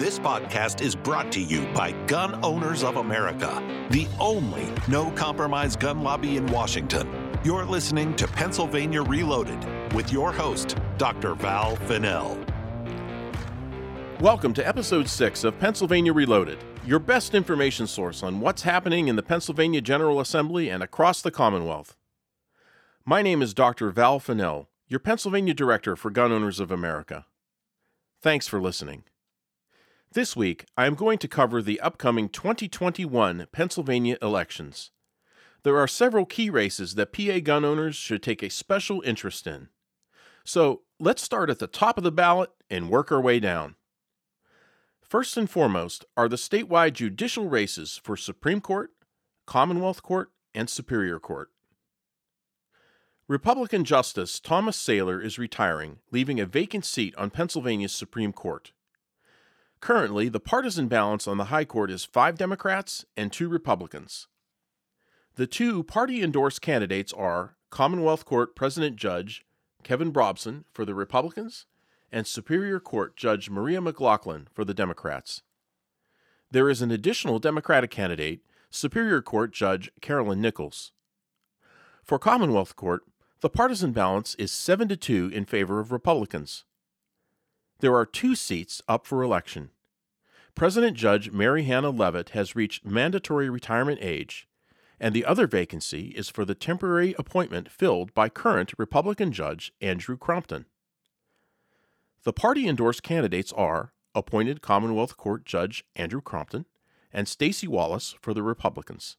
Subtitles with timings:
[0.00, 5.76] This podcast is brought to you by Gun Owners of America, the only no compromise
[5.76, 7.06] gun lobby in Washington.
[7.44, 11.34] You're listening to Pennsylvania Reloaded with your host, Dr.
[11.34, 12.34] Val Finnell.
[14.22, 19.16] Welcome to episode 6 of Pennsylvania Reloaded, your best information source on what's happening in
[19.16, 21.94] the Pennsylvania General Assembly and across the Commonwealth.
[23.04, 23.90] My name is Dr.
[23.90, 27.26] Val Finnell, your Pennsylvania Director for Gun Owners of America.
[28.22, 29.04] Thanks for listening.
[30.12, 34.90] This week, I am going to cover the upcoming 2021 Pennsylvania elections.
[35.62, 39.68] There are several key races that PA gun owners should take a special interest in.
[40.44, 43.76] So let's start at the top of the ballot and work our way down.
[45.00, 48.90] First and foremost are the statewide judicial races for Supreme Court,
[49.46, 51.50] Commonwealth Court, and Superior Court.
[53.28, 58.72] Republican Justice Thomas Saylor is retiring, leaving a vacant seat on Pennsylvania's Supreme Court.
[59.80, 64.28] Currently, the partisan balance on the High Court is five Democrats and two Republicans.
[65.36, 69.44] The two party endorsed candidates are Commonwealth Court President Judge
[69.82, 71.64] Kevin Brobson for the Republicans
[72.12, 75.42] and Superior Court Judge Maria McLaughlin for the Democrats.
[76.50, 80.92] There is an additional Democratic candidate, Superior Court Judge Carolyn Nichols.
[82.02, 83.02] For Commonwealth Court,
[83.40, 86.64] the partisan balance is 7 to 2 in favor of Republicans
[87.80, 89.70] there are two seats up for election.
[90.54, 94.46] President Judge Mary Hannah Leavitt has reached mandatory retirement age,
[94.98, 100.16] and the other vacancy is for the temporary appointment filled by current Republican Judge Andrew
[100.16, 100.66] Crompton.
[102.24, 106.66] The party endorsed candidates are appointed Commonwealth Court Judge Andrew Crompton
[107.12, 109.16] and Stacy Wallace for the Republicans.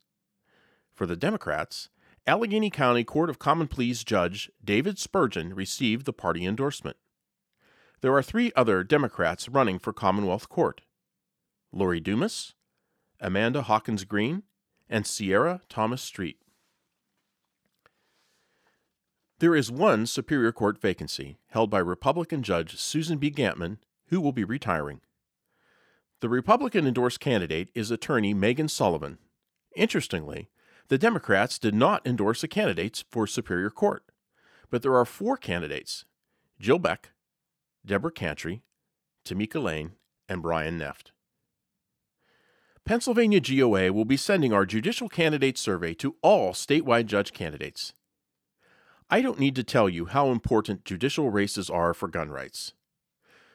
[0.93, 1.89] For the Democrats,
[2.27, 6.97] Allegheny County Court of Common Pleas Judge David Spurgeon received the party endorsement.
[8.01, 10.81] There are three other Democrats running for Commonwealth Court
[11.71, 12.55] Lori Dumas,
[13.19, 14.43] Amanda Hawkins Green,
[14.89, 16.37] and Sierra Thomas Street.
[19.39, 23.31] There is one Superior Court vacancy held by Republican Judge Susan B.
[23.31, 23.77] Gantman,
[24.07, 25.01] who will be retiring.
[26.19, 29.19] The Republican endorsed candidate is attorney Megan Sullivan.
[29.75, 30.49] Interestingly,
[30.89, 34.03] the Democrats did not endorse the candidates for Superior Court,
[34.69, 36.05] but there are four candidates
[36.59, 37.10] Jill Beck,
[37.85, 38.61] Deborah Cantry,
[39.25, 39.93] Timika Lane,
[40.29, 41.11] and Bryan Neft.
[42.85, 47.93] Pennsylvania GOA will be sending our judicial candidate survey to all statewide judge candidates.
[49.09, 52.73] I don't need to tell you how important judicial races are for gun rights.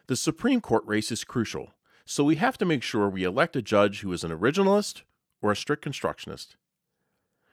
[0.06, 1.72] The Supreme Court race is crucial,
[2.04, 5.03] so we have to make sure we elect a judge who is an originalist
[5.43, 6.56] or a strict constructionist.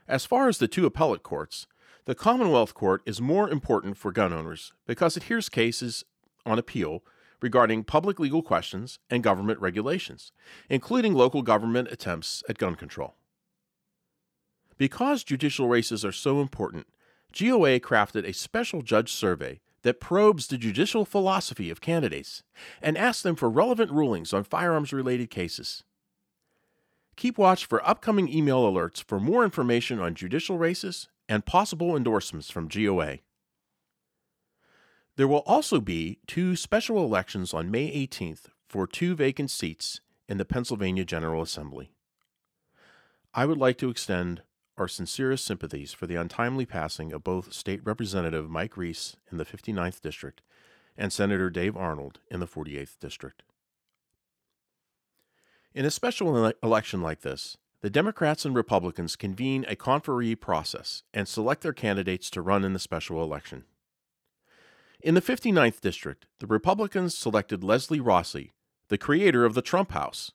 [0.08, 1.66] As far as the two appellate courts,
[2.06, 6.04] the Commonwealth Court is more important for gun owners because it hears cases
[6.46, 7.04] on appeal
[7.42, 10.32] regarding public legal questions and government regulations,
[10.70, 13.16] including local government attempts at gun control.
[14.78, 16.88] Because judicial races are so important,
[17.38, 22.44] GOA crafted a special judge survey that probes the judicial philosophy of candidates
[22.82, 25.84] and asks them for relevant rulings on firearms related cases.
[27.16, 32.50] Keep watch for upcoming email alerts for more information on judicial races and possible endorsements
[32.50, 33.20] from GOA.
[35.16, 40.38] There will also be two special elections on May 18th for two vacant seats in
[40.38, 41.92] the Pennsylvania General Assembly.
[43.34, 44.42] I would like to extend
[44.76, 49.46] our sincerest sympathies for the untimely passing of both State Representative Mike Reese in the
[49.46, 50.42] 59th District
[50.98, 53.44] and Senator Dave Arnold in the 48th District.
[55.76, 61.04] In a special ele- election like this, the Democrats and Republicans convene a conferee process
[61.14, 63.66] and select their candidates to run in the special election.
[65.02, 68.54] In the 59th District, the Republicans selected Leslie Rossi,
[68.88, 70.32] the creator of the Trump House.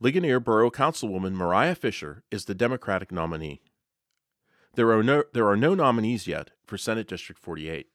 [0.00, 3.62] Ligonier Borough Councilwoman Mariah Fisher is the Democratic nominee.
[4.74, 7.88] There are no, there are no nominees yet for Senate District 48.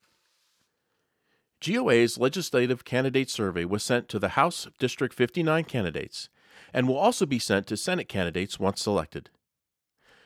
[1.66, 6.28] GOA's legislative candidate survey was sent to the House District 59 candidates
[6.74, 9.30] and will also be sent to Senate candidates once selected.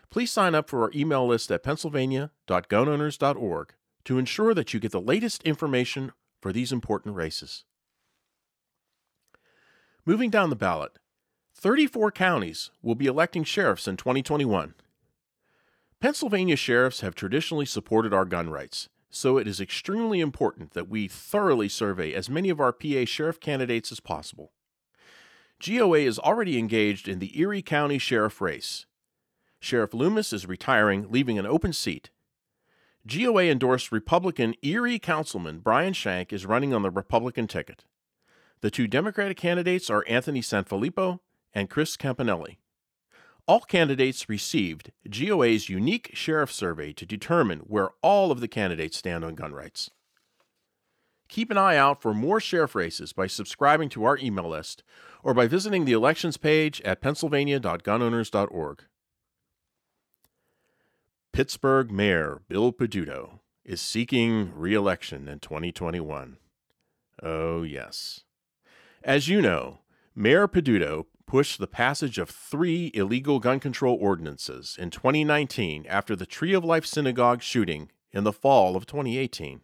[0.10, 3.74] Please sign up for our email list at pennsylvania.gunowners.org
[4.08, 7.66] to ensure that you get the latest information for these important races.
[10.06, 10.98] Moving down the ballot,
[11.56, 14.76] 34 counties will be electing sheriffs in 2021.
[16.00, 21.10] Pennsylvania sheriffs have traditionally supported our gun rights, so it is extremely important that we
[21.10, 24.54] thoroughly survey as many of our PA sheriff candidates as possible.
[25.62, 28.86] GOA is already engaged in the Erie County Sheriff race.
[29.60, 32.10] Sheriff Loomis is retiring, leaving an open seat,
[33.08, 37.86] GOA endorsed Republican Erie Councilman Brian Shank is running on the Republican ticket.
[38.60, 41.20] The two Democratic candidates are Anthony Sanfilippo
[41.54, 42.58] and Chris Campanelli.
[43.48, 49.24] All candidates received GOA's unique sheriff survey to determine where all of the candidates stand
[49.24, 49.90] on gun rights.
[51.30, 54.84] Keep an eye out for more sheriff races by subscribing to our email list
[55.24, 58.84] or by visiting the elections page at pennsylvania.gunowners.org.
[61.38, 66.38] Pittsburgh Mayor Bill Peduto is seeking re election in 2021.
[67.22, 68.22] Oh, yes.
[69.04, 69.82] As you know,
[70.16, 76.26] Mayor Peduto pushed the passage of three illegal gun control ordinances in 2019 after the
[76.26, 79.62] Tree of Life Synagogue shooting in the fall of 2018.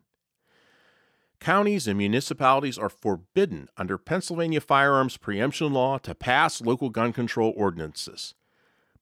[1.39, 7.51] Counties and municipalities are forbidden under Pennsylvania firearms preemption law to pass local gun control
[7.57, 8.35] ordinances.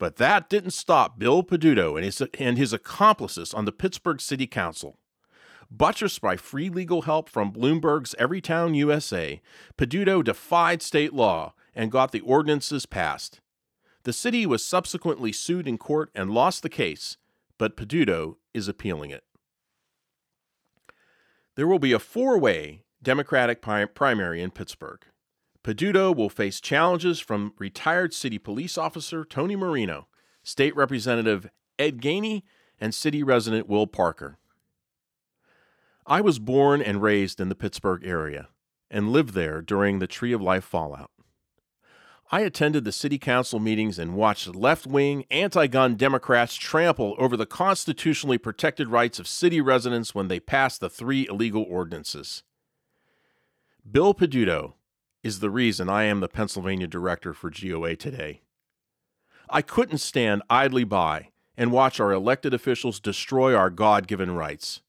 [0.02, 4.48] But that didn't stop Bill Peduto and his, and his accomplices on the Pittsburgh City
[4.48, 4.98] Council.
[5.70, 9.44] Buttressed by free legal help from Bloomberg's Everytown USA,
[9.78, 13.42] Peduto defied state law and got the ordinances passed.
[14.02, 17.18] The city was subsequently sued in court and lost the case,
[17.60, 19.24] but Peduto is appealing it.
[21.54, 25.06] There will be a four way Democratic primary in Pittsburgh.
[25.64, 30.08] Peduto will face challenges from retired city police officer Tony Moreno,
[30.44, 32.44] state representative Ed Gainey,
[32.80, 34.40] and city resident Will Parker.
[36.08, 38.50] I was born and raised in the Pittsburgh area
[38.90, 41.12] and lived there during the Tree of Life fallout.
[42.32, 47.38] I attended the city council meetings and watched left wing, anti gun Democrats trample over
[47.38, 52.42] the constitutionally protected rights of city residents when they passed the three illegal ordinances.
[53.90, 54.74] Bill Peduto
[55.24, 58.42] is the reason I am the Pennsylvania director for GOA today.
[59.50, 64.82] I couldn't stand idly by and watch our elected officials destroy our God given rights.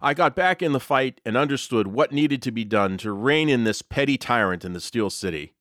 [0.00, 3.48] I got back in the fight and understood what needed to be done to rein
[3.48, 5.54] in this petty tyrant in the Steel City.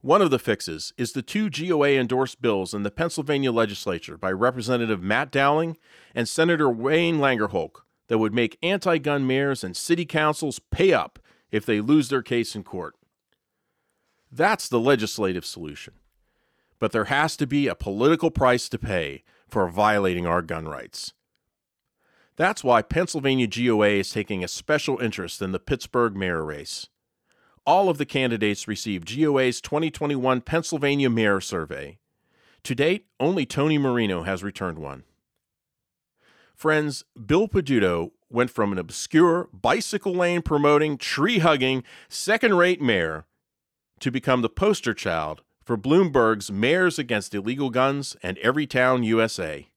[0.00, 4.32] One of the fixes is the two GOA endorsed bills in the Pennsylvania legislature by
[4.32, 5.76] Representative Matt Dowling
[6.14, 11.18] and Senator Wayne Langerholc that would make anti gun mayors and city councils pay up
[11.52, 12.96] if they lose their case in court.
[14.32, 15.94] That's the legislative solution.
[16.80, 21.12] But there has to be a political price to pay for violating our gun rights.
[22.34, 26.88] That's why Pennsylvania GOA is taking a special interest in the Pittsburgh mayor race
[27.66, 31.98] all of the candidates received GOA's 2021 Pennsylvania Mayor Survey.
[32.64, 35.04] To date, only Tony Moreno has returned one.
[36.54, 43.26] Friends, Bill Peduto went from an obscure bicycle lane promoting, tree hugging, second rate mayor
[44.00, 49.68] to become the poster child for Bloomberg's Mayors Against Illegal Guns and Everytown USA.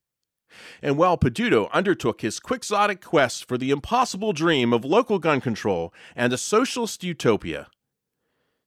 [0.82, 5.92] And while Peduto undertook his quixotic quest for the impossible dream of local gun control
[6.14, 7.68] and a socialist utopia,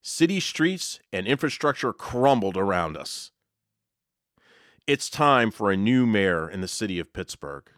[0.02, 3.32] City streets and infrastructure crumbled around us.
[4.88, 7.70] It's time for a new mayor in the city of Pittsburgh.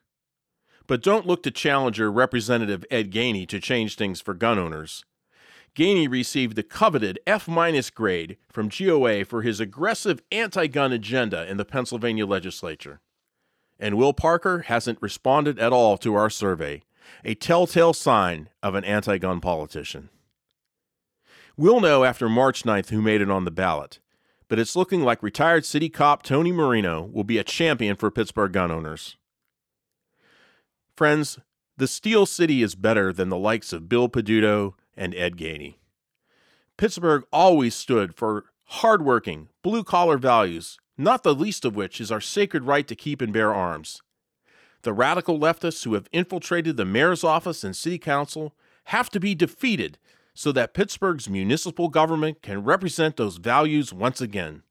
[0.88, 5.06] But don't look to challenger Representative Ed Gainey to change things for gun owners.
[5.76, 11.50] Gainey received the coveted F minus grade from GOA for his aggressive anti gun agenda
[11.50, 13.00] in the Pennsylvania legislature.
[13.80, 16.84] And Will Parker hasn't responded at all to our survey,
[17.24, 20.10] a telltale sign of an anti gun politician.
[21.56, 24.00] We'll know after March 9th who made it on the ballot,
[24.50, 28.52] but it's looking like retired city cop Tony Moreno will be a champion for Pittsburgh
[28.52, 29.16] gun owners.
[31.02, 31.40] Friends,
[31.78, 35.78] the Steel City is better than the likes of Bill Peduto and Ed Gainey.
[36.78, 42.22] Pittsburgh always stood for hardworking, blue collar values, not the least of which is our
[42.22, 44.04] sacred right to keep and bear arms.
[44.84, 48.54] The radical leftists who have infiltrated the mayor's office and city council
[48.84, 49.98] have to be defeated
[50.36, 54.62] so that Pittsburgh's municipal government can represent those values once again.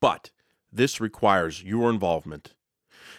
[0.00, 0.30] But
[0.72, 2.54] this requires your involvement.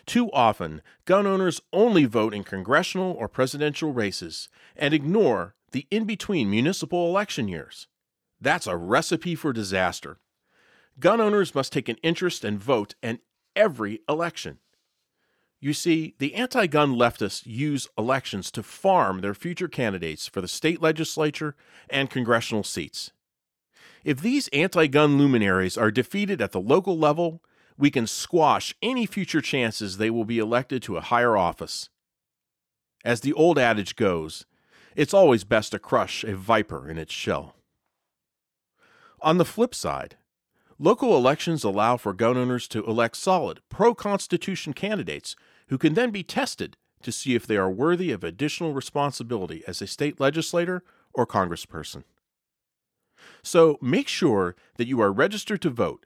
[0.07, 6.05] Too often, gun owners only vote in congressional or presidential races and ignore the in
[6.05, 7.87] between municipal election years.
[8.39, 10.19] That's a recipe for disaster.
[10.97, 13.19] Gun owners must take an interest and vote in
[13.53, 14.59] every election.
[15.59, 20.47] You see, the anti gun leftists use elections to farm their future candidates for the
[20.47, 21.55] state legislature
[21.89, 23.11] and congressional seats.
[24.05, 27.41] If these anti gun luminaries are defeated at the local level,
[27.77, 31.89] we can squash any future chances they will be elected to a higher office.
[33.05, 34.45] As the old adage goes,
[34.95, 37.55] it's always best to crush a viper in its shell.
[39.21, 40.17] On the flip side,
[40.79, 45.35] Local elections allow for gun owners to elect solid, pro Constitution candidates
[45.69, 49.81] who can then be tested to see if they are worthy of additional responsibility as
[49.81, 50.83] a state legislator
[51.15, 52.03] or congressperson.
[53.41, 56.05] So make sure that you are registered to vote,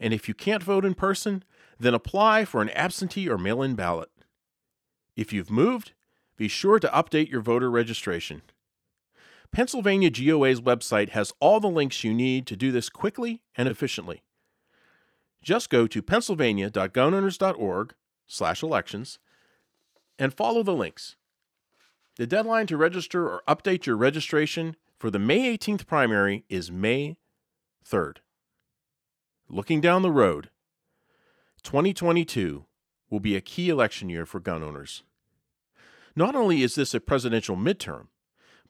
[0.00, 1.44] and if you can't vote in person,
[1.78, 4.10] then apply for an absentee or mail in ballot.
[5.16, 5.92] If you've moved,
[6.36, 8.42] be sure to update your voter registration.
[9.50, 14.22] Pennsylvania GOA's website has all the links you need to do this quickly and efficiently.
[15.42, 17.94] Just go to pennsylvania.gunowners.org
[18.26, 19.18] slash elections
[20.18, 21.16] and follow the links.
[22.16, 27.16] The deadline to register or update your registration for the May 18th primary is May
[27.88, 28.16] 3rd.
[29.50, 30.50] Looking down the road,
[31.62, 32.66] 2022
[33.08, 35.04] will be a key election year for gun owners.
[36.14, 38.08] Not only is this a presidential midterm,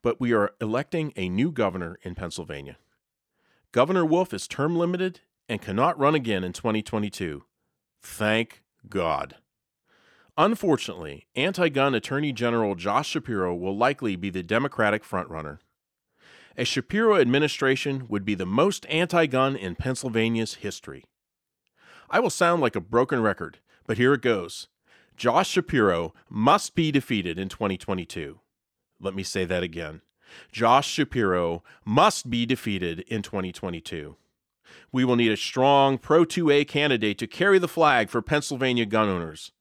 [0.03, 2.77] but we are electing a new governor in Pennsylvania.
[3.73, 7.45] Governor Wolf is term limited and cannot run again in 2022.
[8.01, 9.35] Thank God.
[10.37, 15.59] Unfortunately, anti gun Attorney General Josh Shapiro will likely be the Democratic frontrunner.
[16.61, 21.05] A Shapiro administration would be the most anti gun in Pennsylvania's history.
[22.11, 24.67] I will sound like a broken record, but here it goes.
[25.17, 28.41] Josh Shapiro must be defeated in 2022.
[29.01, 30.01] Let me say that again.
[30.51, 34.17] Josh Shapiro must be defeated in 2022.
[34.91, 39.09] We will need a strong Pro 2A candidate to carry the flag for Pennsylvania gun
[39.09, 39.53] owners.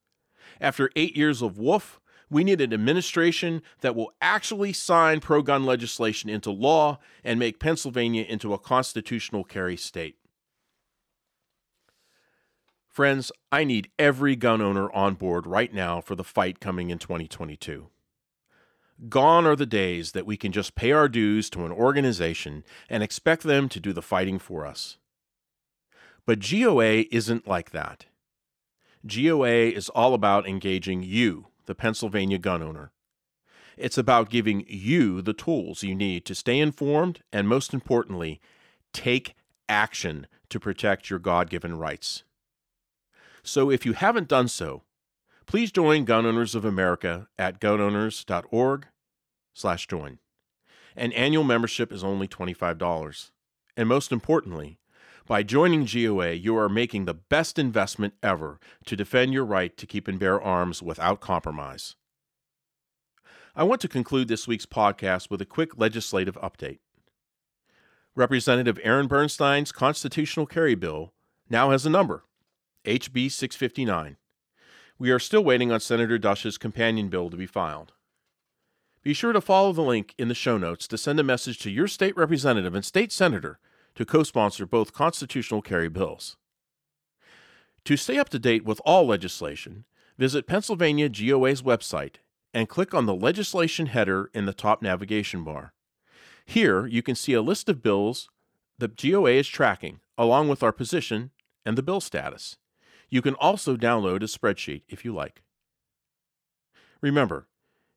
[0.59, 5.65] After eight years of Wolf, we need an administration that will actually sign pro gun
[5.65, 10.17] legislation into law and make Pennsylvania into a constitutional carry state.
[12.87, 16.97] Friends, I need every gun owner on board right now for the fight coming in
[16.97, 17.89] 2022.
[19.07, 23.03] Gone are the days that we can just pay our dues to an organization and
[23.03, 24.97] expect them to do the fighting for us.
[26.25, 28.07] But GOA isn't like that.
[29.05, 32.91] GOA is all about engaging you, the Pennsylvania gun owner.
[33.77, 38.41] It's about giving you the tools you need to stay informed and, most importantly,
[38.91, 39.35] take
[39.69, 42.23] action to protect your God given rights.
[43.43, 44.81] So if you haven't done so,
[45.45, 48.87] please join Gun Owners of America at gunowners.org
[49.53, 50.19] slash join.
[50.95, 53.31] An annual membership is only $25.
[53.77, 54.79] And most importantly,
[55.27, 59.85] by joining GOA, you are making the best investment ever to defend your right to
[59.85, 61.95] keep and bear arms without compromise.
[63.53, 66.79] I want to conclude this week's podcast with a quick legislative update.
[68.15, 71.13] Representative Aaron Bernstine's constitutional carry bill
[71.49, 72.23] now has a number
[72.85, 74.15] HB 659.
[74.97, 77.91] We are still waiting on Senator Dush's companion bill to be filed.
[79.03, 81.69] Be sure to follow the link in the show notes to send a message to
[81.69, 83.59] your state representative and state senator
[83.97, 86.37] to co sponsor both constitutional carry bills.
[87.83, 89.85] To stay up to date with all legislation,
[90.19, 92.17] visit Pennsylvania GOA's website
[92.53, 95.73] and click on the legislation header in the top navigation bar.
[96.45, 98.29] Here, you can see a list of bills
[98.77, 101.31] the GOA is tracking, along with our position
[101.65, 102.57] and the bill status.
[103.09, 105.41] You can also download a spreadsheet if you like.
[107.01, 107.47] Remember,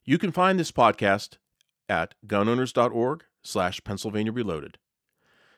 [0.06, 1.36] you can find this podcast
[1.90, 4.78] at gunowners.org slash Pennsylvania Reloaded.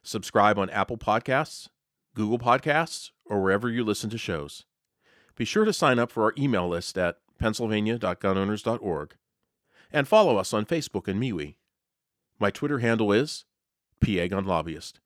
[0.02, 1.68] Subscribe on Apple Podcasts,
[2.14, 4.64] Google Podcasts, or wherever you listen to shows.
[5.37, 9.14] Be sure to sign up for our email list at pennsylvania.gunowners.org
[9.92, 11.54] and follow us on Facebook and MeWe.
[12.38, 13.44] My Twitter handle is
[14.00, 15.00] PA Gun Lobbyist.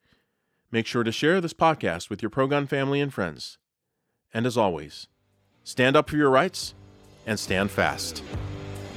[0.70, 3.58] Make sure to share this podcast with your pro gun family and friends.
[4.34, 5.08] And as always,
[5.64, 6.74] stand up for your rights
[7.26, 8.22] and stand fast.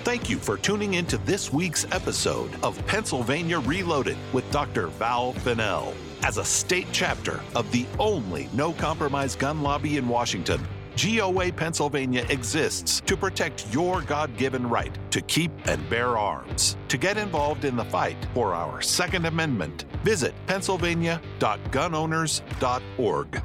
[0.09, 4.87] Thank you for tuning in to this week's episode of Pennsylvania Reloaded with Dr.
[4.87, 5.93] Val Finnell.
[6.23, 12.25] As a state chapter of the only no compromise gun lobby in Washington, GOA Pennsylvania
[12.29, 16.75] exists to protect your God given right to keep and bear arms.
[16.87, 23.43] To get involved in the fight for our Second Amendment, visit pennsylvania.gunowners.org.